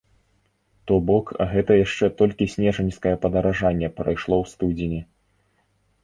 [0.91, 5.01] То бок гэта яшчэ толькі снежаньскае падаражанне прайшло ў студзені.